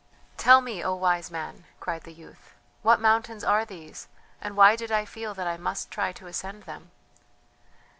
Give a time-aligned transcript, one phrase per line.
[0.35, 4.07] "Tell me, O wise man," cried the youth, "what mountains are these,
[4.41, 6.89] and why did I feel that I must try to ascend them?"